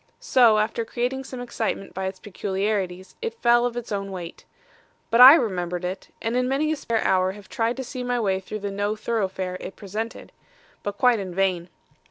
So 0.19 0.57
after 0.57 0.83
creating 0.83 1.25
some 1.25 1.39
excitement 1.41 1.93
by 1.93 2.07
its 2.07 2.17
peculiarities, 2.19 3.15
it 3.21 3.39
fell 3.39 3.67
of 3.67 3.77
its 3.77 3.91
own 3.91 4.09
weight. 4.11 4.45
But 5.11 5.21
I 5.21 5.35
remembered 5.35 5.85
it, 5.85 6.07
and 6.23 6.35
in 6.35 6.49
many 6.49 6.71
a 6.71 6.75
spare 6.75 7.03
hour 7.03 7.33
have 7.33 7.47
tried 7.49 7.77
to 7.77 7.83
see 7.83 8.03
my 8.03 8.19
way 8.19 8.39
through 8.39 8.61
the 8.61 8.71
no 8.71 8.95
thoroughfare 8.95 9.57
it 9.59 9.75
presented. 9.75 10.31
But 10.81 10.97
quite 10.97 11.19
in 11.19 11.35
vain. 11.35 11.69